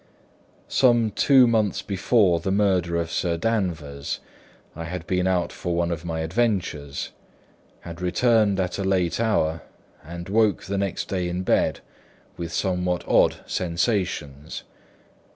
Some 0.67 1.11
two 1.11 1.45
months 1.45 1.83
before 1.83 2.39
the 2.39 2.49
murder 2.49 2.95
of 2.97 3.11
Sir 3.11 3.37
Danvers, 3.37 4.19
I 4.75 4.85
had 4.85 5.05
been 5.05 5.27
out 5.27 5.53
for 5.53 5.75
one 5.75 5.91
of 5.91 6.03
my 6.05 6.21
adventures, 6.21 7.11
had 7.81 8.01
returned 8.01 8.59
at 8.59 8.79
a 8.79 8.83
late 8.83 9.19
hour, 9.19 9.61
and 10.03 10.27
woke 10.27 10.63
the 10.63 10.79
next 10.79 11.07
day 11.07 11.29
in 11.29 11.43
bed 11.43 11.81
with 12.35 12.51
somewhat 12.51 13.03
odd 13.07 13.41
sensations. 13.45 14.63